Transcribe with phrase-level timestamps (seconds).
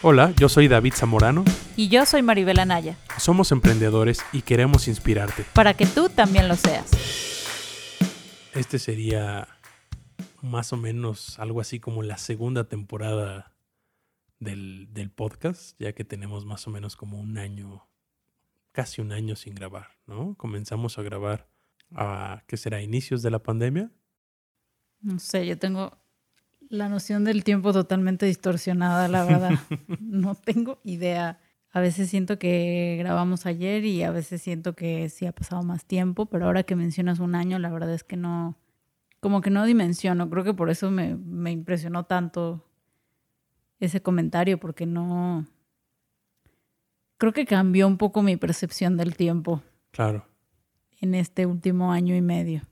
[0.00, 1.44] Hola, yo soy David Zamorano.
[1.74, 2.96] Y yo soy Maribel Anaya.
[3.18, 5.44] Somos emprendedores y queremos inspirarte.
[5.54, 6.88] Para que tú también lo seas.
[8.54, 9.48] Este sería
[10.40, 13.56] más o menos algo así como la segunda temporada
[14.38, 17.88] del, del podcast, ya que tenemos más o menos como un año,
[18.70, 20.36] casi un año sin grabar, ¿no?
[20.36, 21.48] Comenzamos a grabar
[21.92, 22.80] a, ¿qué será?
[22.82, 23.90] Inicios de la pandemia.
[25.00, 25.98] No sé, yo tengo
[26.68, 29.50] la noción del tiempo totalmente distorsionada, la verdad.
[30.00, 31.40] no tengo idea.
[31.70, 35.84] A veces siento que grabamos ayer y a veces siento que sí ha pasado más
[35.84, 38.56] tiempo, pero ahora que mencionas un año, la verdad es que no,
[39.20, 40.30] como que no dimensiono.
[40.30, 42.64] Creo que por eso me, me impresionó tanto
[43.80, 45.46] ese comentario, porque no...
[47.18, 49.62] Creo que cambió un poco mi percepción del tiempo.
[49.90, 50.24] Claro.
[51.00, 52.62] En este último año y medio.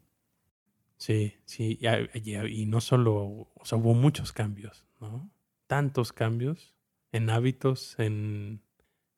[0.98, 1.78] Sí, sí,
[2.14, 5.30] y, no solo, o sea, hubo muchos cambios, ¿no?
[5.66, 6.74] Tantos cambios
[7.12, 8.62] en hábitos, en,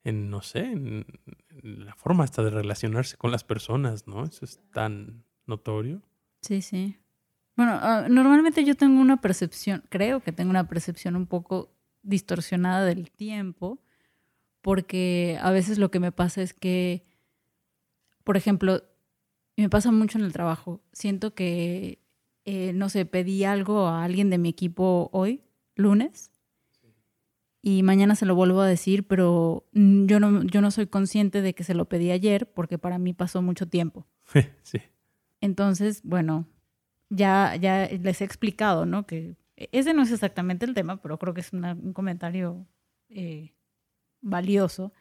[0.03, 1.05] en no sé, en,
[1.63, 4.25] la forma hasta de relacionarse con las personas, ¿no?
[4.25, 6.01] Eso es tan notorio.
[6.41, 6.97] Sí, sí.
[7.55, 12.85] Bueno, ah, normalmente yo tengo una percepción, creo que tengo una percepción un poco distorsionada
[12.85, 13.81] del tiempo,
[14.61, 17.05] porque a veces lo que me pasa es que,
[18.23, 18.83] por ejemplo,
[19.59, 20.79] y me pasa mucho en el trabajo.
[20.93, 21.99] Siento que,
[22.45, 25.41] eh, no sé, pedí algo a alguien de mi equipo hoy,
[25.75, 26.31] lunes,
[27.61, 31.53] y mañana se lo vuelvo a decir, pero yo no, yo no soy consciente de
[31.53, 34.07] que se lo pedí ayer porque para mí pasó mucho tiempo.
[34.63, 34.79] Sí.
[35.41, 36.47] Entonces, bueno,
[37.09, 39.05] ya, ya les he explicado, ¿no?
[39.05, 42.65] Que ese no es exactamente el tema, pero creo que es un comentario
[43.09, 43.51] eh,
[44.21, 44.93] valioso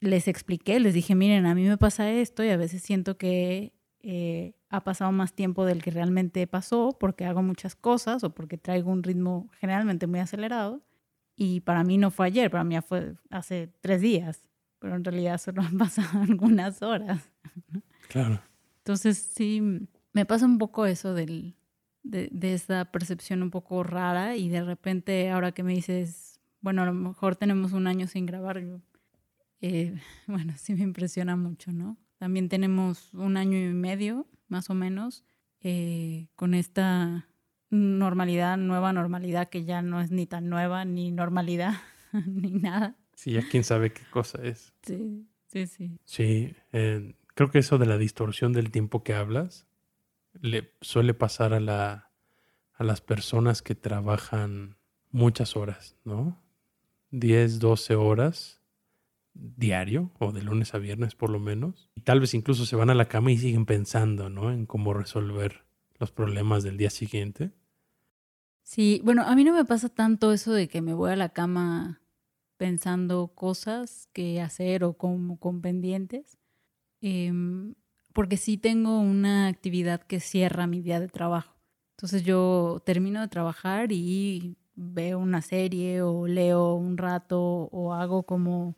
[0.00, 3.72] les expliqué, les dije, miren, a mí me pasa esto y a veces siento que
[4.00, 8.58] eh, ha pasado más tiempo del que realmente pasó porque hago muchas cosas o porque
[8.58, 10.82] traigo un ritmo generalmente muy acelerado.
[11.36, 14.44] Y para mí no fue ayer, para mí fue hace tres días,
[14.78, 17.30] pero en realidad solo han pasado algunas horas.
[18.08, 18.40] Claro.
[18.78, 21.56] Entonces sí, me pasa un poco eso del,
[22.02, 26.82] de, de esa percepción un poco rara y de repente ahora que me dices, bueno,
[26.82, 28.80] a lo mejor tenemos un año sin grabar, yo
[29.64, 29.94] eh,
[30.26, 31.96] bueno, sí me impresiona mucho, ¿no?
[32.18, 35.24] También tenemos un año y medio, más o menos,
[35.62, 37.26] eh, con esta
[37.70, 41.74] normalidad, nueva normalidad que ya no es ni tan nueva, ni normalidad,
[42.12, 42.96] ni nada.
[43.14, 44.74] Sí, ya quién sabe qué cosa es.
[44.82, 45.98] Sí, sí, sí.
[46.04, 49.66] Sí, eh, creo que eso de la distorsión del tiempo que hablas
[50.40, 52.10] le suele pasar a, la,
[52.74, 54.76] a las personas que trabajan
[55.10, 56.42] muchas horas, ¿no?
[57.10, 58.63] 10, 12 horas
[59.34, 61.90] diario o de lunes a viernes por lo menos.
[61.94, 64.50] Y tal vez incluso se van a la cama y siguen pensando, ¿no?
[64.52, 65.64] En cómo resolver
[65.98, 67.52] los problemas del día siguiente.
[68.62, 71.28] Sí, bueno, a mí no me pasa tanto eso de que me voy a la
[71.28, 72.00] cama
[72.56, 76.38] pensando cosas que hacer o como con pendientes,
[77.00, 77.74] em,
[78.12, 81.56] porque sí tengo una actividad que cierra mi día de trabajo.
[81.96, 87.40] Entonces yo termino de trabajar y veo una serie o leo un rato
[87.70, 88.76] o hago como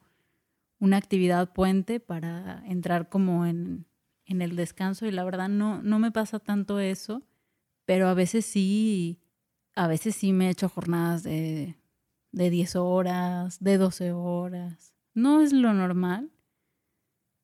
[0.86, 3.86] una actividad puente para entrar como en,
[4.24, 7.22] en el descanso y la verdad no, no me pasa tanto eso,
[7.84, 9.20] pero a veces sí,
[9.74, 11.74] a veces sí me he hecho jornadas de,
[12.30, 14.94] de 10 horas, de 12 horas.
[15.12, 16.30] No es lo normal,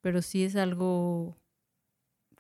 [0.01, 1.37] pero sí es algo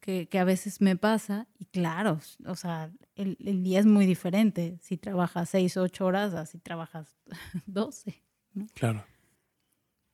[0.00, 1.48] que, que, a veces me pasa.
[1.58, 6.34] Y claro, o sea, el, el día es muy diferente si trabajas 6, 8 horas
[6.34, 7.16] a si trabajas
[7.66, 8.22] 12.
[8.74, 9.04] Claro.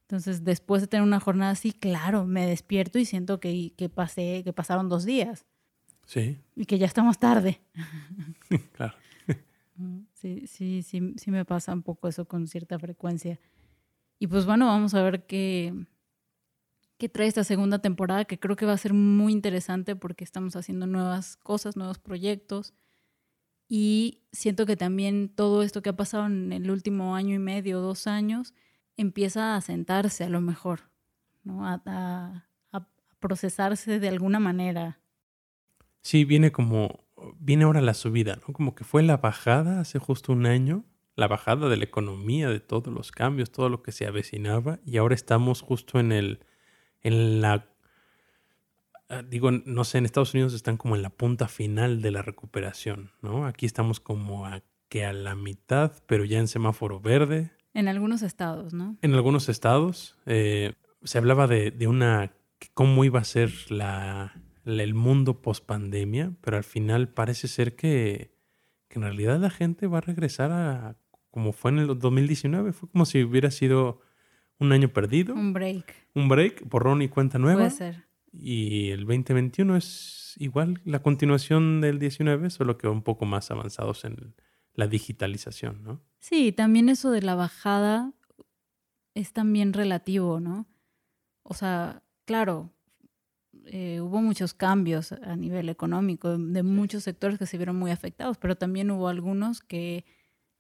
[0.09, 4.41] Entonces, después de tener una jornada así, claro, me despierto y siento que, que pasé,
[4.43, 5.45] que pasaron dos días.
[6.07, 6.39] Sí.
[6.57, 7.61] Y que ya estamos tarde.
[8.73, 8.95] claro.
[10.15, 13.39] Sí, sí, sí, sí me pasa un poco eso con cierta frecuencia.
[14.19, 15.75] Y pues bueno, vamos a ver qué,
[16.97, 20.57] qué trae esta segunda temporada, que creo que va a ser muy interesante porque estamos
[20.57, 22.73] haciendo nuevas cosas, nuevos proyectos.
[23.69, 27.81] Y siento que también todo esto que ha pasado en el último año y medio,
[27.81, 28.55] dos años,
[28.99, 30.81] empieza a sentarse a lo mejor,
[31.45, 31.67] ¿no?
[31.67, 32.45] A, a,
[33.21, 35.01] procesarse de alguna manera.
[36.03, 37.05] Sí, viene como,
[37.41, 38.53] viene ahora la subida, ¿no?
[38.53, 40.85] Como que fue la bajada hace justo un año,
[41.17, 44.99] la bajada de la economía, de todos los cambios, todo lo que se avecinaba, y
[44.99, 46.45] ahora estamos justo en el,
[47.03, 47.67] en la,
[49.09, 52.23] ah, digo, no sé, en Estados Unidos están como en la punta final de la
[52.23, 53.47] recuperación, ¿no?
[53.47, 58.23] Aquí estamos como a, que a la mitad, pero ya en semáforo verde, en algunos
[58.23, 58.99] estados, ¿no?
[59.03, 60.17] En algunos estados.
[60.27, 60.73] Eh,
[61.05, 62.33] se hablaba de, de, una.
[62.75, 64.35] cómo iba a ser la,
[64.65, 68.35] el mundo post pandemia, pero al final parece ser que,
[68.89, 70.97] que, en realidad la gente va a regresar a
[71.31, 74.01] como fue en el 2019, fue como si hubiera sido
[74.59, 75.35] un año perdido.
[75.35, 75.95] Un break.
[76.15, 77.61] Un break, borrón y cuenta nueva.
[77.61, 78.05] Puede ser.
[78.33, 84.05] Y el 2021 es igual la continuación del 19, solo que un poco más avanzados
[84.05, 84.35] en
[84.79, 86.01] la digitalización, ¿no?
[86.21, 88.13] Sí, también eso de la bajada
[89.15, 90.69] es también relativo, ¿no?
[91.43, 92.71] O sea, claro,
[93.67, 98.39] eh, hubo muchos cambios a nivel económico de muchos sectores que se vieron muy afectados,
[98.39, 100.05] pero también hubo algunos que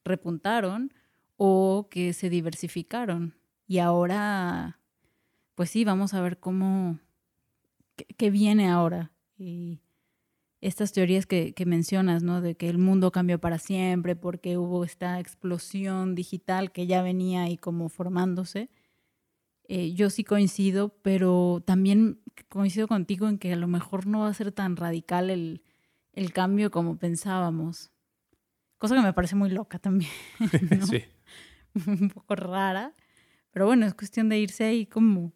[0.04, 0.92] repuntaron
[1.36, 3.36] o que se diversificaron.
[3.68, 4.80] Y ahora,
[5.54, 6.98] pues sí, vamos a ver cómo,
[8.16, 9.12] qué, viene ahora.
[9.36, 9.78] Y
[10.60, 12.40] estas teorías que, que, mencionas, ¿no?
[12.40, 17.42] De que el mundo cambió para siempre porque hubo esta explosión digital que ya venía
[17.42, 18.68] ahí como formándose.
[19.68, 24.28] Eh, yo sí coincido, pero también coincido contigo en que a lo mejor no va
[24.28, 25.62] a ser tan radical el,
[26.14, 27.92] el cambio como pensábamos.
[28.78, 30.10] Cosa que me parece muy loca también.
[30.90, 31.04] Sí.
[31.86, 32.94] Un poco rara.
[33.52, 35.32] Pero bueno, es cuestión de irse ahí como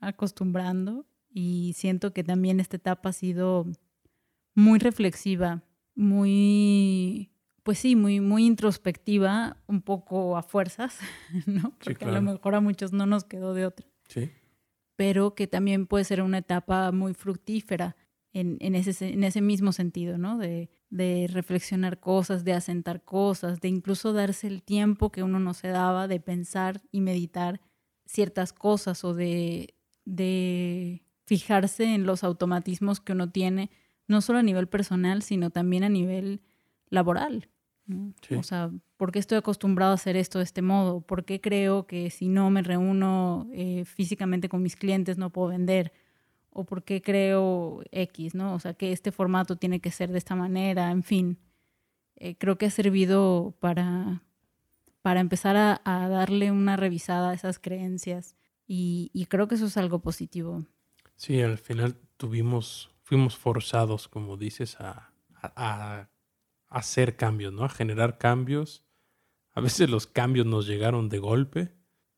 [0.00, 1.06] acostumbrando.
[1.30, 3.66] Y siento que también esta etapa ha sido
[4.54, 5.62] muy reflexiva,
[5.94, 7.30] muy,
[7.62, 10.98] pues sí, muy, muy introspectiva, un poco a fuerzas,
[11.46, 11.76] ¿no?
[11.82, 13.86] Porque a lo mejor a muchos no nos quedó de otra.
[14.08, 14.30] Sí.
[14.96, 17.96] Pero que también puede ser una etapa muy fructífera
[18.32, 20.38] en, en, ese, en ese mismo sentido, ¿no?
[20.38, 25.54] De, de reflexionar cosas, de asentar cosas, de incluso darse el tiempo que uno no
[25.54, 27.62] se daba de pensar y meditar
[28.04, 33.70] ciertas cosas o de, de fijarse en los automatismos que uno tiene,
[34.12, 36.40] no solo a nivel personal, sino también a nivel
[36.88, 37.48] laboral.
[38.38, 41.00] O sea, ¿por qué estoy acostumbrado a hacer esto de este modo?
[41.00, 45.48] ¿Por qué creo que si no me reúno eh, físicamente con mis clientes no puedo
[45.48, 45.92] vender?
[46.50, 48.54] ¿O por qué creo X, no?
[48.54, 51.38] O sea, que este formato tiene que ser de esta manera, en fin.
[52.16, 54.22] Eh, creo que ha servido para,
[55.02, 58.36] para empezar a, a, darle una revisada a esas creencias
[58.66, 60.64] y, y creo que eso es algo positivo.
[61.16, 65.12] Sí, al final tuvimos, fuimos forzados, como dices, a,
[65.42, 66.08] a,
[66.68, 67.64] hacer cambios, ¿no?
[67.64, 68.84] A generar cambios.
[69.52, 71.74] A veces los cambios nos llegaron de golpe,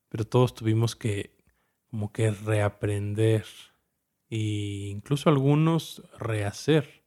[0.09, 1.35] pero todos tuvimos que
[1.89, 3.45] como que reaprender
[4.29, 7.03] e incluso algunos rehacer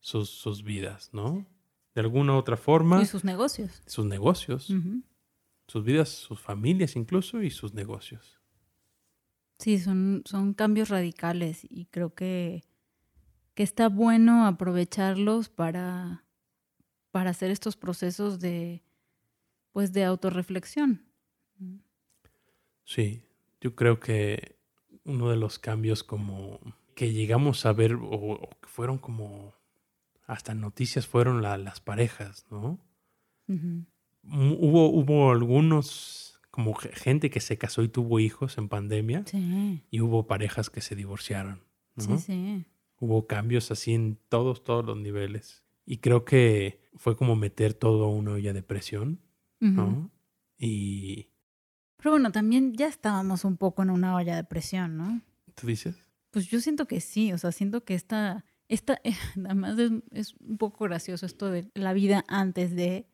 [0.00, 1.46] sus, sus vidas, ¿no?
[1.94, 3.00] De alguna u otra forma.
[3.02, 3.82] Y sus negocios.
[3.86, 4.72] Sus negocios.
[5.68, 8.38] Sus vidas, sus familias incluso y sus negocios.
[9.58, 12.62] Sí, son, son cambios radicales y creo que,
[13.56, 16.26] que está bueno aprovecharlos para,
[17.10, 18.82] para hacer estos procesos de,
[19.72, 21.06] pues, de autorreflexión.
[22.84, 23.22] Sí,
[23.62, 24.58] yo creo que
[25.04, 26.60] uno de los cambios como
[26.94, 29.54] que llegamos a ver o, que fueron como
[30.26, 32.78] hasta noticias fueron las parejas, ¿no?
[33.48, 39.22] Hubo, hubo algunos como gente que se casó y tuvo hijos en pandemia.
[39.24, 39.82] Sí.
[39.90, 41.62] Y hubo parejas que se divorciaron.
[41.96, 42.66] Sí, sí.
[42.98, 45.64] Hubo cambios así en todos, todos los niveles.
[45.84, 49.20] Y creo que fue como meter todo a una olla de presión,
[49.60, 50.10] ¿no?
[50.58, 51.28] Y...
[51.96, 55.22] Pero bueno, también ya estábamos un poco en una olla de presión, ¿no?
[55.54, 55.96] ¿Tú dices?
[56.30, 59.00] Pues yo siento que sí, o sea, siento que esta, esta
[59.44, 63.08] además es, es un poco gracioso esto de la vida antes de,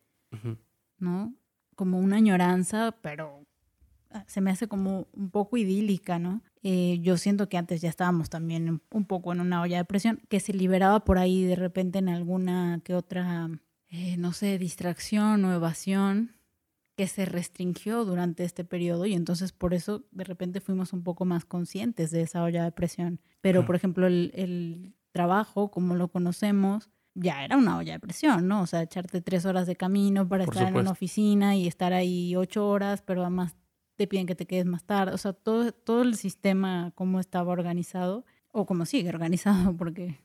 [0.97, 1.33] ¿no?
[1.75, 3.45] como una añoranza, pero
[4.27, 6.41] se me hace como un poco idílica, ¿no?
[6.61, 10.21] Eh, yo siento que antes ya estábamos también un poco en una olla de presión
[10.29, 13.49] que se liberaba por ahí de repente en alguna que otra,
[13.89, 16.35] eh, no sé, distracción o evasión
[16.95, 21.25] que se restringió durante este periodo y entonces por eso de repente fuimos un poco
[21.25, 23.19] más conscientes de esa olla de presión.
[23.41, 28.47] Pero, por ejemplo, el, el trabajo, como lo conocemos, ya era una olla de presión,
[28.47, 28.61] ¿no?
[28.61, 32.35] O sea, echarte tres horas de camino para estar en una oficina y estar ahí
[32.35, 33.55] ocho horas, pero además
[33.95, 35.13] te piden que te quedes más tarde.
[35.13, 40.19] O sea, todo, todo el sistema, cómo estaba organizado, o cómo sigue organizado, porque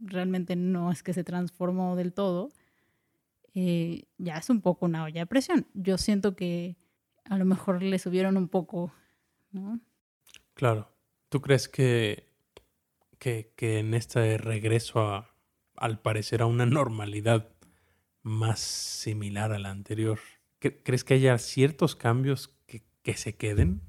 [0.00, 2.50] realmente no es que se transformó del todo,
[3.54, 5.66] eh, ya es un poco una olla de presión.
[5.74, 6.76] Yo siento que
[7.24, 8.92] a lo mejor le subieron un poco,
[9.52, 9.80] ¿no?
[10.54, 10.90] Claro.
[11.28, 12.28] ¿Tú crees que,
[13.18, 15.34] que, que en este regreso a,
[15.76, 17.48] al parecer a una normalidad
[18.22, 20.18] más similar a la anterior.
[20.58, 22.53] ¿Crees que haya ciertos cambios
[23.04, 23.82] que, se queden,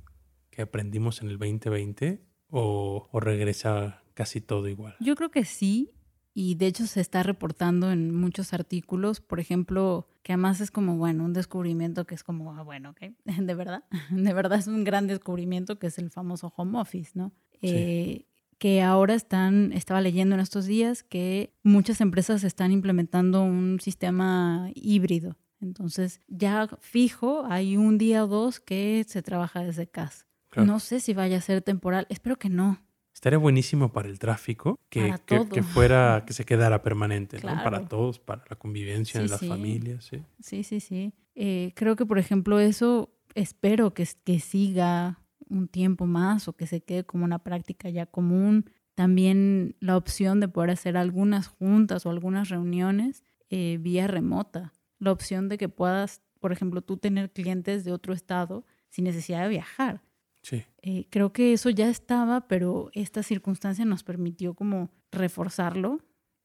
[0.52, 4.96] que aprendimos en el 2020, o, o, regresa casi todo igual?
[5.00, 5.96] Yo creo que sí,
[6.36, 10.98] y de hecho se está reportando en muchos artículos, por ejemplo, que además es como,
[10.98, 14.84] bueno, un descubrimiento que es como, ah, bueno, ok, de verdad, de verdad es un
[14.84, 17.32] gran descubrimiento que es el famoso home office, ¿no?
[17.62, 17.70] Sí.
[17.70, 18.26] Eh,
[18.58, 24.70] que ahora están, estaba leyendo en estos días que muchas empresas están implementando un sistema
[24.76, 30.28] híbrido, Entonces, ya fijo, hay un día o dos que se trabaja desde casa.
[30.56, 32.82] No sé si vaya a ser temporal, espero que no.
[33.14, 37.62] Estaría buenísimo para el tráfico que, que, fuera, que se quedara permanente, ¿no?
[37.64, 40.24] Para todos, para la convivencia en las familias, sí.
[40.40, 41.14] Sí, sí, sí.
[41.34, 45.20] Eh, creo que, por ejemplo, eso espero que, que siga
[45.50, 48.70] un tiempo más o que se quede como una práctica ya común.
[48.94, 54.74] También la opción de poder hacer algunas juntas o algunas reuniones eh, vía remota.
[55.00, 59.44] La opción de que puedas, por ejemplo, tú tener clientes de otro estado sin necesidad
[59.44, 60.02] de viajar.
[60.42, 60.64] Sí.
[60.82, 66.00] Eh, creo que eso ya estaba, pero esta circunstancia nos permitió como reforzarlo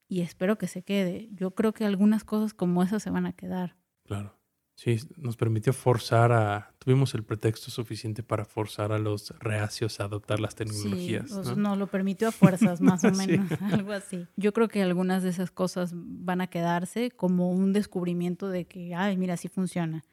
[0.07, 1.29] y espero que se quede.
[1.31, 3.77] Yo creo que algunas cosas como esas se van a quedar.
[4.03, 4.40] Claro.
[4.81, 10.05] Sí, nos permitió forzar a, tuvimos el pretexto suficiente para forzar a los reacios a
[10.05, 11.29] adoptar las tecnologías.
[11.29, 11.75] Sí, ¿no?
[11.75, 14.25] lo permitió a fuerzas, más o menos, algo así.
[14.37, 18.95] Yo creo que algunas de esas cosas van a quedarse como un descubrimiento de que,
[18.95, 20.03] ay, mira, sí funciona.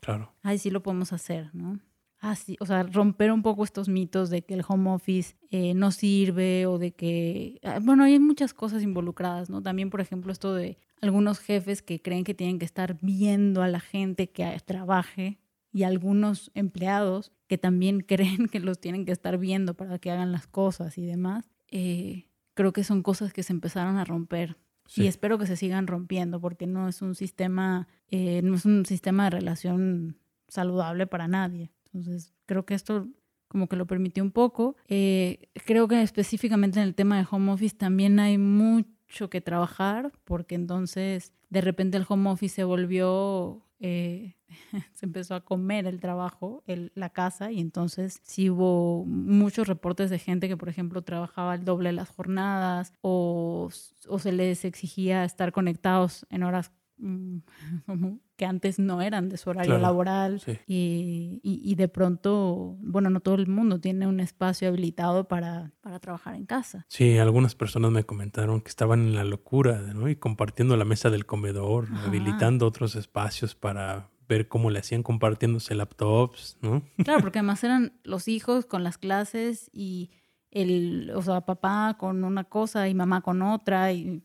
[0.00, 0.32] Claro.
[0.42, 1.78] Ay, sí lo podemos hacer, ¿no?
[2.24, 5.90] Así, o sea, romper un poco estos mitos de que el home office eh, no
[5.90, 9.62] sirve o de que, ah, bueno, hay muchas cosas involucradas, ¿no?
[9.62, 13.68] También, por ejemplo, esto de algunos jefes que creen que tienen que estar viendo a
[13.68, 15.38] la gente que trabaje
[15.70, 20.32] y algunos empleados que también creen que los tienen que estar viendo para que hagan
[20.32, 21.50] las cosas y demás.
[21.70, 24.56] Eh, creo que son cosas que se empezaron a romper
[24.96, 28.86] y espero que se sigan rompiendo porque no es un sistema, eh, no es un
[28.86, 30.16] sistema de relación
[30.48, 31.73] saludable para nadie.
[31.94, 33.08] Entonces, creo que esto
[33.54, 34.76] como que lo permitió un poco.
[34.88, 40.10] Eh, creo que específicamente en el tema de home office también hay mucho que trabajar,
[40.24, 44.34] porque entonces de repente el home office se volvió, eh,
[44.94, 50.10] se empezó a comer el trabajo, el, la casa, y entonces sí hubo muchos reportes
[50.10, 53.70] de gente que, por ejemplo, trabajaba el doble de las jornadas o,
[54.08, 57.38] o se les exigía estar conectados en horas Mm,
[58.36, 63.36] que antes no eran de su horario laboral y, y, de pronto, bueno, no todo
[63.36, 66.86] el mundo tiene un espacio habilitado para, para, trabajar en casa.
[66.88, 70.08] Sí, algunas personas me comentaron que estaban en la locura, ¿no?
[70.08, 75.74] Y compartiendo la mesa del comedor, habilitando otros espacios para ver cómo le hacían compartiéndose
[75.74, 76.82] laptops, ¿no?
[77.04, 80.10] Claro, porque además eran los hijos con las clases y
[80.50, 84.22] el, o sea, papá con una cosa y mamá con otra y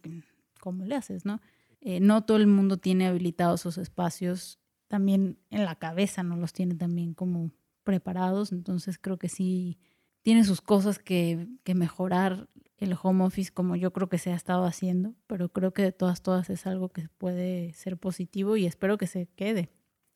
[0.60, 1.42] ¿cómo le haces, no?
[1.82, 6.52] Eh, no todo el mundo tiene habilitados esos espacios, también en la cabeza no los
[6.52, 7.52] tiene también como
[7.84, 9.80] preparados, entonces creo que sí
[10.22, 14.36] tiene sus cosas que, que mejorar el home office como yo creo que se ha
[14.36, 18.66] estado haciendo, pero creo que de todas, todas es algo que puede ser positivo y
[18.66, 19.70] espero que se quede.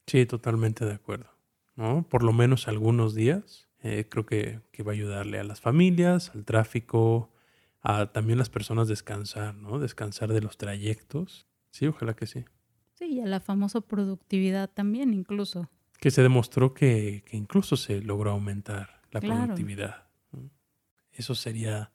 [0.08, 1.30] Sí, totalmente de acuerdo.
[1.76, 2.08] ¿no?
[2.08, 3.70] Por lo menos algunos días.
[3.82, 7.34] Eh, creo que, que, va a ayudarle a las familias, al tráfico,
[7.82, 9.78] a también las personas descansar, ¿no?
[9.78, 12.46] Descansar de los trayectos Sí, ojalá que sí.
[12.94, 15.72] Sí, y a la famosa productividad también incluso.
[16.00, 20.08] Que se demostró que, incluso se logró aumentar la productividad.
[21.12, 21.92] Eso sería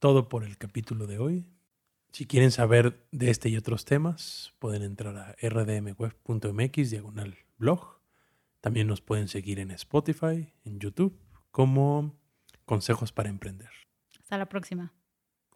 [0.00, 1.50] todo por el capítulo de hoy.
[2.12, 8.00] Si quieren saber de este y otros temas, pueden entrar a rdmweb.mx diagonal blog.
[8.60, 11.18] También nos pueden seguir en Spotify, en YouTube,
[11.50, 12.18] como
[12.66, 13.70] Consejos para Emprender.
[14.20, 14.92] Hasta la próxima.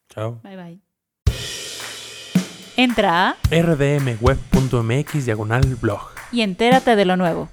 [0.09, 0.41] Chao.
[0.43, 0.90] Bye bye.
[2.83, 6.01] Entra a rdmweb.mx diagonal blog
[6.33, 7.51] y entérate de lo nuevo.